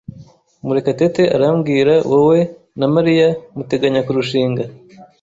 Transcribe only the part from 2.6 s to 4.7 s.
na Mariya muteganya kurushinga.